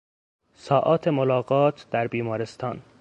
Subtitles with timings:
[0.53, 2.81] ساعات ملاقات در بیمارستان